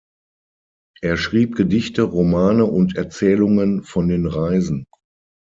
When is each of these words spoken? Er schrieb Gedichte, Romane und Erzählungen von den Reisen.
Er 1.03 1.15
schrieb 1.15 1.55
Gedichte, 1.55 2.01
Romane 2.01 2.65
und 2.65 2.97
Erzählungen 2.97 3.83
von 3.83 4.07
den 4.07 4.25
Reisen. 4.25 4.85